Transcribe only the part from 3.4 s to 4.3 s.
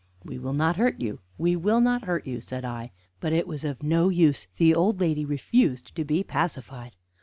was of no